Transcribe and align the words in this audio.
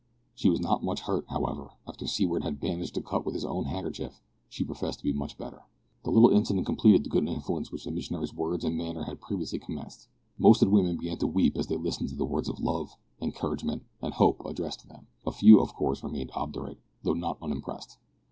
She 0.33 0.49
was 0.49 0.59
not 0.59 0.83
much 0.83 1.01
hurt, 1.01 1.25
however. 1.29 1.73
After 1.87 2.07
Seaward 2.07 2.41
had 2.43 2.59
bandaged 2.59 2.95
the 2.95 3.03
cut 3.03 3.23
with 3.23 3.35
his 3.35 3.45
own 3.45 3.65
handkerchief 3.65 4.19
she 4.49 4.63
professed 4.63 4.97
to 4.97 5.03
be 5.03 5.13
much 5.13 5.37
better. 5.37 5.61
This 6.03 6.11
little 6.11 6.31
incident 6.31 6.65
completed 6.65 7.03
the 7.03 7.11
good 7.11 7.27
influence 7.29 7.71
which 7.71 7.83
the 7.83 7.91
missionary's 7.91 8.33
words 8.33 8.65
and 8.65 8.75
manner 8.75 9.03
had 9.03 9.21
previously 9.21 9.59
commenced. 9.59 10.07
Most 10.39 10.63
of 10.63 10.69
the 10.69 10.73
women 10.73 10.97
began 10.97 11.19
to 11.19 11.27
weep 11.27 11.55
as 11.55 11.67
they 11.67 11.77
listened 11.77 12.09
to 12.09 12.15
the 12.15 12.25
words 12.25 12.49
of 12.49 12.59
love, 12.59 12.95
encouragement, 13.21 13.83
and 14.01 14.15
hope 14.15 14.41
addressed 14.43 14.79
to 14.79 14.87
them. 14.87 15.05
A 15.27 15.31
few 15.31 15.59
of 15.61 15.75
course 15.75 16.03
remained 16.03 16.31
obdurate, 16.33 16.79
though 17.03 17.13
not 17.13 17.37
unimpressed. 17.39 17.99